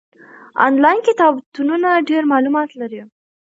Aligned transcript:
آنلاین 0.65 0.99
کتابتونونه 1.09 1.89
ډېر 2.09 2.23
معلومات 2.31 2.69
لري. 2.81 3.01